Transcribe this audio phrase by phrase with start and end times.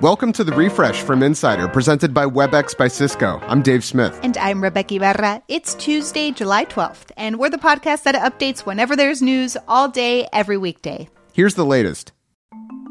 [0.00, 3.38] Welcome to the refresh from Insider, presented by WebEx by Cisco.
[3.42, 4.18] I'm Dave Smith.
[4.22, 5.42] And I'm Rebeca Ibarra.
[5.46, 10.26] It's Tuesday, July 12th, and we're the podcast that updates whenever there's news all day,
[10.32, 11.10] every weekday.
[11.34, 12.12] Here's the latest.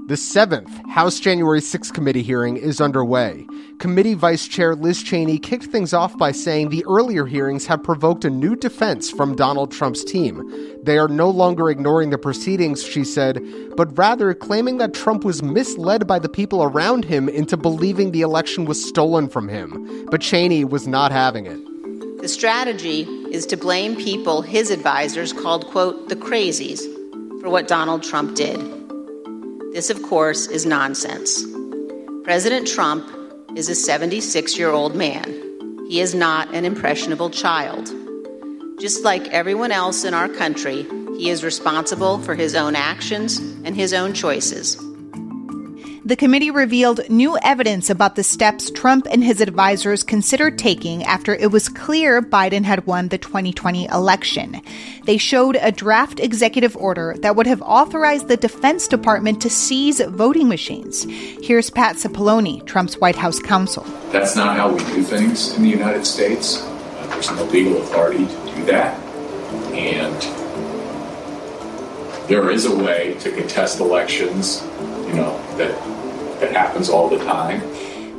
[0.09, 3.45] The seventh House January 6 committee hearing is underway.
[3.77, 8.25] Committee Vice Chair Liz Cheney kicked things off by saying the earlier hearings have provoked
[8.25, 10.41] a new defense from Donald Trump's team.
[10.81, 13.39] They are no longer ignoring the proceedings, she said,
[13.77, 18.21] but rather claiming that Trump was misled by the people around him into believing the
[18.21, 20.07] election was stolen from him.
[20.09, 22.19] But Cheney was not having it.
[22.19, 26.81] The strategy is to blame people his advisors called, quote, the crazies
[27.41, 28.78] for what Donald Trump did.
[29.71, 31.45] This, of course, is nonsense.
[32.23, 33.07] President Trump
[33.55, 35.85] is a 76 year old man.
[35.87, 37.87] He is not an impressionable child.
[38.79, 40.87] Just like everyone else in our country,
[41.17, 44.75] he is responsible for his own actions and his own choices.
[46.09, 51.35] The committee revealed new evidence about the steps Trump and his advisors considered taking after
[51.35, 54.59] it was clear Biden had won the 2020 election.
[55.03, 60.01] They showed a draft executive order that would have authorized the Defense Department to seize
[60.01, 61.03] voting machines.
[61.43, 63.83] Here's Pat Cipollone, Trump's White House counsel.
[64.11, 66.63] That's not how we do things in the United States.
[66.63, 68.99] Uh, there's no legal authority to do that.
[69.75, 70.19] And
[72.27, 74.63] there is a way to contest elections,
[75.05, 75.98] you know, that
[76.39, 77.61] that happens all the time.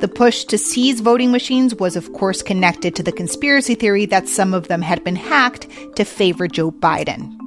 [0.00, 4.28] The push to seize voting machines was, of course, connected to the conspiracy theory that
[4.28, 7.39] some of them had been hacked to favor Joe Biden.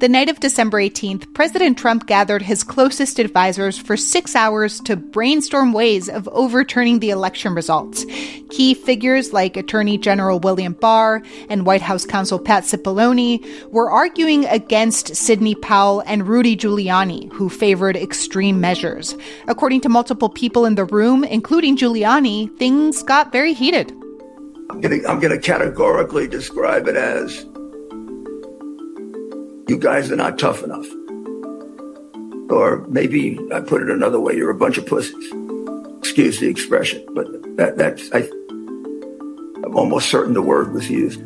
[0.00, 4.96] The night of December 18th, President Trump gathered his closest advisors for six hours to
[4.96, 8.06] brainstorm ways of overturning the election results.
[8.48, 14.46] Key figures like Attorney General William Barr and White House counsel Pat Cipollone were arguing
[14.46, 19.14] against Sidney Powell and Rudy Giuliani, who favored extreme measures.
[19.48, 23.92] According to multiple people in the room, including Giuliani, things got very heated.
[24.70, 27.44] I'm going to categorically describe it as
[29.70, 30.86] you guys are not tough enough.
[32.50, 35.32] Or maybe I put it another way, you're a bunch of pussies.
[35.98, 37.26] Excuse the expression, but
[37.56, 38.28] that, that's, I,
[39.64, 41.22] I'm almost certain the word was used.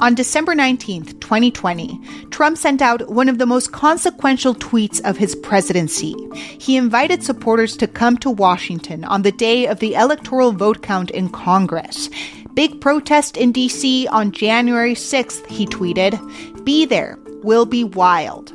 [0.00, 1.98] On December 19th, 2020,
[2.30, 6.14] Trump sent out one of the most consequential tweets of his presidency.
[6.34, 11.10] He invited supporters to come to Washington on the day of the electoral vote count
[11.12, 12.10] in Congress.
[12.52, 16.14] Big protest in DC on January 6th, he tweeted.
[16.64, 18.52] Be there will be wild.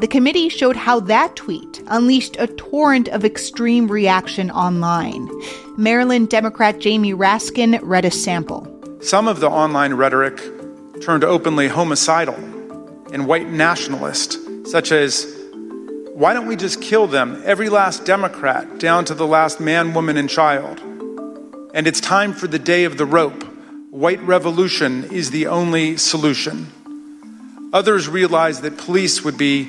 [0.00, 5.30] The committee showed how that tweet unleashed a torrent of extreme reaction online.
[5.78, 8.68] Maryland Democrat Jamie Raskin read a sample.
[9.00, 10.40] Some of the online rhetoric
[11.00, 12.34] turned openly homicidal
[13.12, 15.26] and white nationalist, such as,
[16.14, 20.16] why don't we just kill them, every last Democrat, down to the last man, woman,
[20.16, 20.80] and child?
[21.74, 23.42] And it's time for the day of the rope.
[23.90, 26.66] White revolution is the only solution.
[27.72, 29.68] Others realized that police would be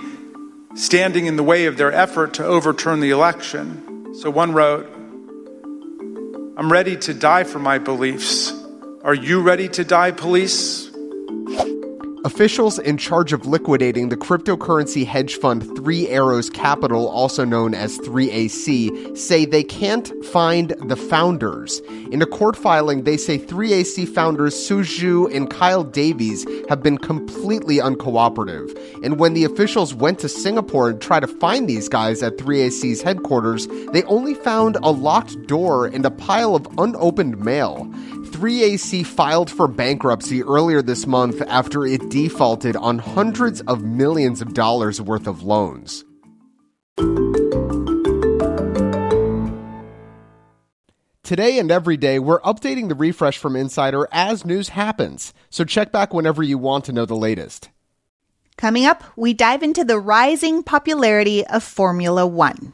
[0.76, 4.14] standing in the way of their effort to overturn the election.
[4.16, 4.86] So one wrote,
[6.58, 8.54] I'm ready to die for my beliefs.
[9.04, 10.93] Are you ready to die, police?
[12.26, 18.00] Officials in charge of liquidating the cryptocurrency hedge fund Three Arrows Capital, also known as
[18.00, 21.82] 3AC, say they can't find the founders.
[22.14, 26.98] In a court filing, they say 3AC founders Su Zhu and Kyle Davies have been
[26.98, 28.72] completely uncooperative.
[29.04, 33.02] And when the officials went to Singapore to try to find these guys at 3AC's
[33.02, 37.86] headquarters, they only found a locked door and a pile of unopened mail.
[38.34, 44.56] 3AC filed for bankruptcy earlier this month after it defaulted on hundreds of millions of
[44.56, 46.04] dollars worth of loans.
[51.24, 55.92] Today and every day, we're updating the refresh from Insider as news happens, so check
[55.92, 57.70] back whenever you want to know the latest.
[58.58, 62.74] Coming up, we dive into the rising popularity of Formula One.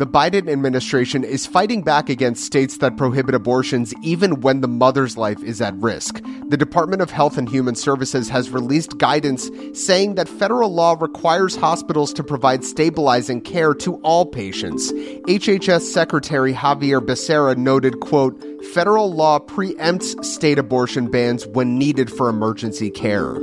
[0.00, 5.18] The Biden administration is fighting back against states that prohibit abortions even when the mother's
[5.18, 6.22] life is at risk.
[6.48, 11.54] The Department of Health and Human Services has released guidance saying that federal law requires
[11.54, 14.90] hospitals to provide stabilizing care to all patients.
[14.90, 18.42] HHS Secretary Xavier Becerra noted, quote,
[18.72, 23.36] federal law preempts state abortion bans when needed for emergency care.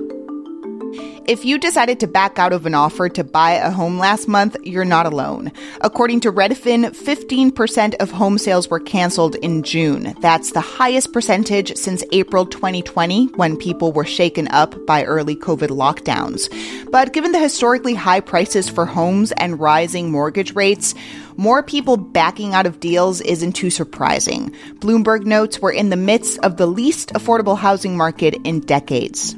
[1.28, 4.56] If you decided to back out of an offer to buy a home last month,
[4.64, 5.52] you're not alone.
[5.82, 10.16] According to Redfin, 15% of home sales were canceled in June.
[10.22, 15.68] That's the highest percentage since April 2020 when people were shaken up by early COVID
[15.68, 16.48] lockdowns.
[16.92, 20.96] But given the historically high prices for homes and rising mortgage rates,
[21.36, 24.56] more people backing out of deals isn't too surprising.
[24.76, 29.36] Bloomberg notes we're in the midst of the least affordable housing market in decades.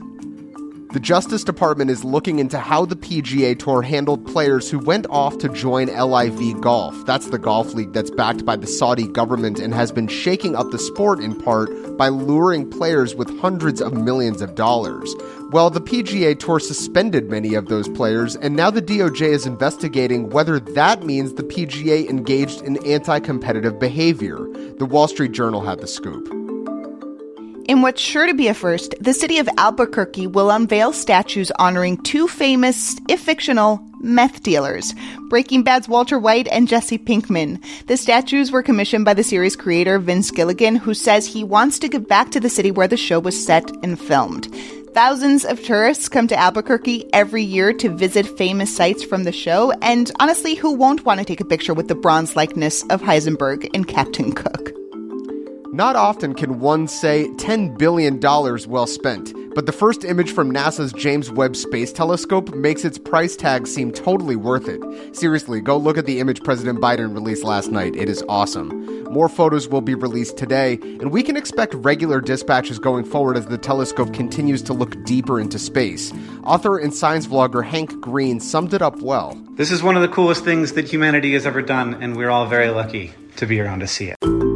[0.91, 5.37] The Justice Department is looking into how the PGA Tour handled players who went off
[5.37, 7.05] to join LIV Golf.
[7.05, 10.71] That's the golf league that's backed by the Saudi government and has been shaking up
[10.71, 15.13] the sport in part by luring players with hundreds of millions of dollars.
[15.51, 20.31] Well, the PGA Tour suspended many of those players, and now the DOJ is investigating
[20.31, 24.39] whether that means the PGA engaged in anti competitive behavior.
[24.79, 26.38] The Wall Street Journal had the scoop.
[27.69, 31.97] In what's sure to be a first, the city of Albuquerque will unveil statues honoring
[31.97, 34.95] two famous, if fictional, meth dealers
[35.29, 37.63] Breaking Bad's Walter White and Jesse Pinkman.
[37.85, 41.89] The statues were commissioned by the series creator Vince Gilligan, who says he wants to
[41.89, 44.51] give back to the city where the show was set and filmed.
[44.95, 49.73] Thousands of tourists come to Albuquerque every year to visit famous sites from the show,
[49.83, 53.69] and honestly, who won't want to take a picture with the bronze likeness of Heisenberg
[53.75, 54.68] and Captain Cook?
[55.71, 60.91] Not often can one say $10 billion well spent, but the first image from NASA's
[60.91, 64.81] James Webb Space Telescope makes its price tag seem totally worth it.
[65.15, 67.95] Seriously, go look at the image President Biden released last night.
[67.95, 69.03] It is awesome.
[69.13, 73.45] More photos will be released today, and we can expect regular dispatches going forward as
[73.45, 76.11] the telescope continues to look deeper into space.
[76.45, 79.39] Author and science vlogger Hank Green summed it up well.
[79.51, 82.47] This is one of the coolest things that humanity has ever done, and we're all
[82.47, 84.48] very lucky to be around to see it.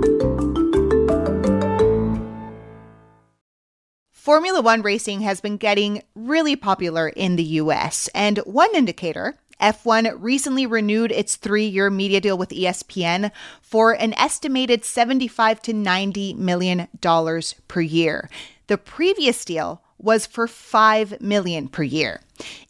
[4.24, 10.16] Formula One racing has been getting really popular in the US, and one indicator F1
[10.18, 13.32] recently renewed its three year media deal with ESPN
[13.62, 18.30] for an estimated 75 to 90 million dollars per year.
[18.68, 22.22] The previous deal was for 5 million per year.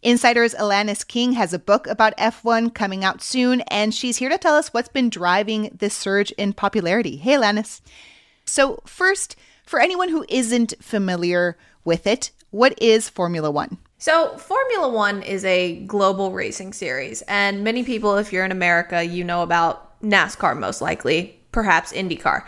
[0.02, 4.38] Insider's Alanis King has a book about F1 coming out soon, and she's here to
[4.38, 7.14] tell us what's been driving this surge in popularity.
[7.14, 7.80] Hey, Alanis.
[8.44, 13.78] So, first, for anyone who isn't familiar with it, what is Formula One?
[13.98, 19.02] So, Formula One is a global racing series, and many people, if you're in America,
[19.02, 22.44] you know about NASCAR most likely, perhaps IndyCar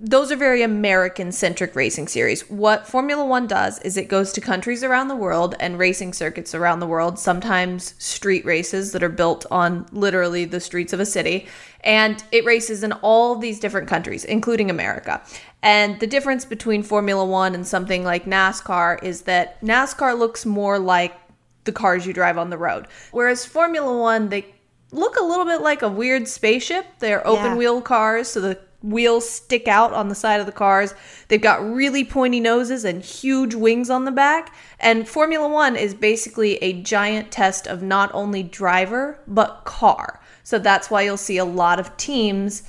[0.00, 2.48] those are very American centric racing series.
[2.48, 6.54] What Formula One does is it goes to countries around the world and racing circuits
[6.54, 11.06] around the world, sometimes street races that are built on literally the streets of a
[11.06, 11.48] city.
[11.80, 15.20] And it races in all these different countries, including America.
[15.62, 20.78] And the difference between Formula One and something like NASCAR is that NASCAR looks more
[20.78, 21.16] like
[21.64, 22.86] the cars you drive on the road.
[23.10, 24.46] Whereas Formula One, they
[24.92, 26.86] look a little bit like a weird spaceship.
[27.00, 27.56] They're open yeah.
[27.56, 30.94] wheel cars, so the wheels stick out on the side of the cars.
[31.28, 34.54] They've got really pointy noses and huge wings on the back.
[34.80, 40.20] And Formula One is basically a giant test of not only driver, but car.
[40.42, 42.62] So that's why you'll see a lot of teams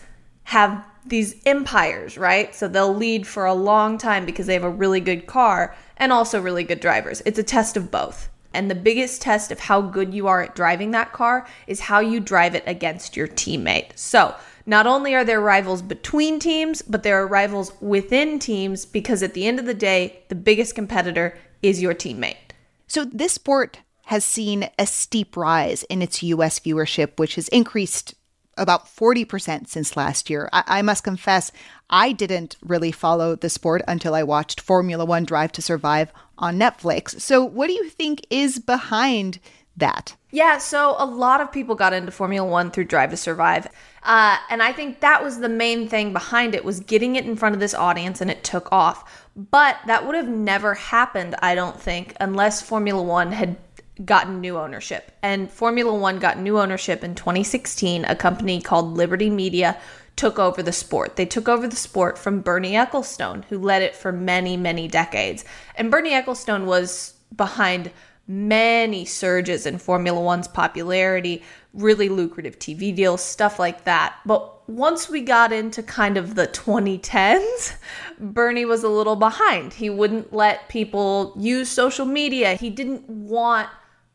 [0.44, 2.54] have these empires, right?
[2.54, 6.12] So they'll lead for a long time because they have a really good car and
[6.12, 7.22] also really good drivers.
[7.26, 8.30] It's a test of both.
[8.54, 12.00] And the biggest test of how good you are at driving that car is how
[12.00, 13.92] you drive it against your teammate.
[13.96, 14.36] So,
[14.70, 19.34] not only are there rivals between teams, but there are rivals within teams because at
[19.34, 22.54] the end of the day, the biggest competitor is your teammate.
[22.86, 28.14] So this sport has seen a steep rise in its US viewership, which has increased
[28.58, 30.48] about 40% since last year.
[30.54, 31.52] I-, I, must confess,
[31.90, 36.60] I didn't really follow the sport until I watched Formula One Drive to Survive on
[36.60, 37.20] Netflix.
[37.20, 39.40] So, what do you think is behind
[39.76, 40.16] that?
[40.32, 43.68] Yeah, so a lot of people got into Formula One through Drive to Survive.
[44.04, 47.36] Uh, and I think that was the main thing behind it was getting it in
[47.36, 49.28] front of this audience and it took off.
[49.36, 53.58] But that would have never happened, I don't think, unless Formula One had
[54.06, 55.12] gotten new ownership.
[55.22, 58.06] And Formula One got new ownership in 2016.
[58.06, 59.78] A company called Liberty Media
[60.16, 61.16] took over the sport.
[61.16, 65.44] They took over the sport from Bernie Ecclestone, who led it for many, many decades.
[65.76, 67.92] And Bernie Ecclestone was behind
[68.30, 71.44] many surges in Formula One's popularity,
[71.74, 74.16] really lucrative TV deals, stuff like that.
[74.24, 77.76] But once we got into kind of the 2010s,
[78.20, 79.74] Bernie was a little behind.
[79.74, 82.54] He wouldn't let people use social media.
[82.54, 83.68] He didn't want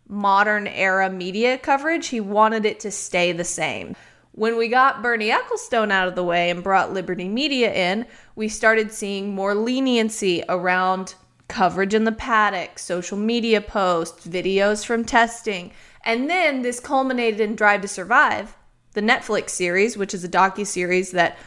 [0.06, 3.97] modern era media coverage, he wanted it to stay the same.
[4.33, 8.06] When we got Bernie Ecclestone out of the way and brought Liberty Media in,
[8.37, 11.14] we started seeing more leniency around
[11.54, 15.70] coverage in the paddock, social media posts, videos from testing.
[16.04, 18.56] And then this culminated in Drive to Survive,
[18.94, 21.38] the Netflix series, which is a docu-series that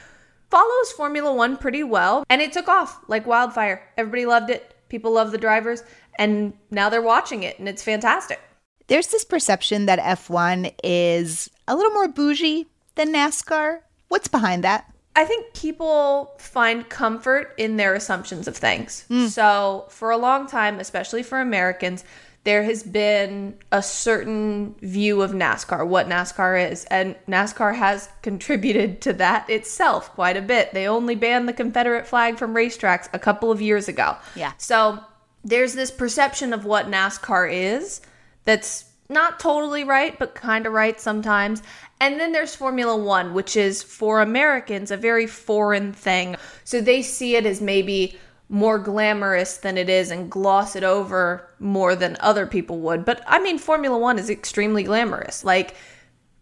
[0.50, 3.84] follows Formula 1 pretty well, and it took off like wildfire.
[3.98, 4.74] Everybody loved it.
[4.88, 5.84] People love the drivers,
[6.18, 8.40] and now they're watching it and it's fantastic.
[8.88, 13.80] There's this perception that F1 is a little more bougie than NASCAR.
[14.08, 14.90] What's behind that?
[15.18, 19.04] I think people find comfort in their assumptions of things.
[19.08, 19.26] Hmm.
[19.26, 22.04] So, for a long time, especially for Americans,
[22.44, 29.02] there has been a certain view of NASCAR, what NASCAR is, and NASCAR has contributed
[29.02, 30.72] to that itself quite a bit.
[30.74, 34.18] They only banned the Confederate flag from racetracks a couple of years ago.
[34.36, 34.54] Yeah.
[34.60, 35.00] So,
[35.44, 38.02] there's this perception of what NASCAR is
[38.46, 41.64] that's not totally right, but kind of right sometimes.
[42.00, 46.36] And then there's Formula One, which is for Americans a very foreign thing.
[46.64, 48.18] So they see it as maybe
[48.50, 53.06] more glamorous than it is and gloss it over more than other people would.
[53.06, 55.44] But I mean, Formula One is extremely glamorous.
[55.44, 55.76] Like,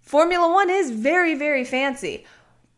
[0.01, 2.25] Formula One is very, very fancy.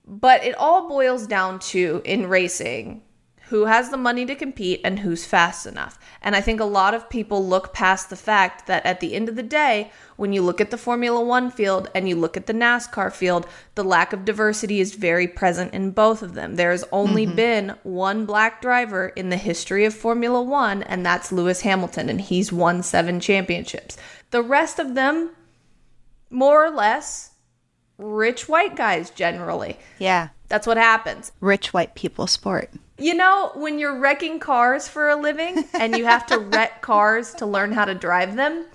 [0.06, 3.02] But it all boils down to in racing
[3.50, 5.98] who has the money to compete and who's fast enough.
[6.22, 9.30] And I think a lot of people look past the fact that at the end
[9.30, 12.48] of the day, when you look at the Formula One field and you look at
[12.48, 16.56] the NASCAR field, the lack of diversity is very present in both of them.
[16.56, 17.36] There has only mm-hmm.
[17.36, 22.20] been one black driver in the history of Formula One, and that's Lewis Hamilton, and
[22.20, 23.96] he's won seven championships.
[24.32, 25.32] The rest of them,
[26.30, 27.32] more or less,
[27.98, 29.78] rich white guys generally.
[30.00, 30.30] Yeah.
[30.48, 31.32] That's what happens.
[31.42, 32.72] Rich white people sport.
[32.98, 37.34] You know, when you're wrecking cars for a living and you have to wreck cars
[37.36, 38.66] to learn how to drive them,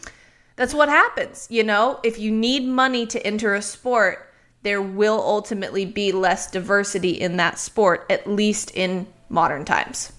[0.56, 1.46] that's what happens.
[1.50, 4.28] You know, if you need money to enter a sport,
[4.62, 10.12] there will ultimately be less diversity in that sport, at least in modern times.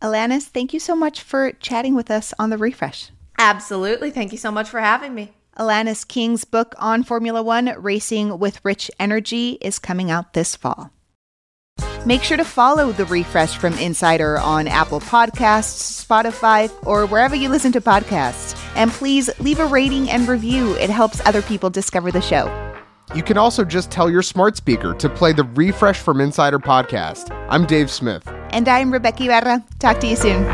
[0.00, 3.10] Alanis, thank you so much for chatting with us on the refresh.
[3.38, 4.10] Absolutely.
[4.10, 5.32] Thank you so much for having me.
[5.58, 10.90] Alanis King's book on Formula One, Racing with Rich Energy, is coming out this fall.
[12.04, 17.48] Make sure to follow the refresh from Insider on Apple Podcasts, Spotify, or wherever you
[17.48, 18.56] listen to podcasts.
[18.76, 22.46] And please leave a rating and review, it helps other people discover the show.
[23.14, 27.30] You can also just tell your smart speaker to play the Refresh from Insider podcast.
[27.48, 28.26] I'm Dave Smith.
[28.50, 29.64] And I'm Rebeca Ibarra.
[29.78, 30.44] Talk to you soon.